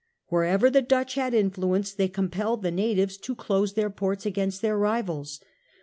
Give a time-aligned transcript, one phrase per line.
[0.29, 4.75] Wherever the Dutch had influence they compelled the natives to close their ports against their
[4.75, 5.39] rivals.